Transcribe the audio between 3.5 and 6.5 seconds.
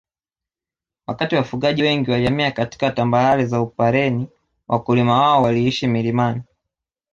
Upareni Wakulima wao waliishi milimani